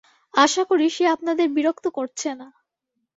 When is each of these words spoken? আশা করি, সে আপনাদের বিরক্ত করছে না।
আশা 0.33 0.63
করি, 0.63 0.85
সে 0.89 1.03
আপনাদের 1.07 1.47
বিরক্ত 1.49 1.85
করছে 1.89 2.29
না। 2.35 2.47